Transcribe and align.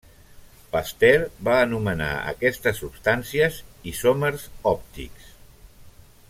Pasteur 0.75 1.19
va 1.49 1.57
anomenar 1.65 2.07
a 2.13 2.23
aquestes 2.33 2.81
substàncies 2.85 3.61
isòmers 3.93 4.49
òptics. 4.73 5.33